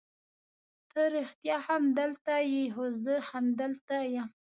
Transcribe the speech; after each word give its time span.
ته 0.91 1.01
رښتیا 1.15 1.57
هم 1.67 1.83
دلته 1.99 2.33
یې؟ 2.51 2.63
هو 2.75 2.83
زه 3.03 3.15
همدلته 3.29 3.97
یم. 4.15 4.29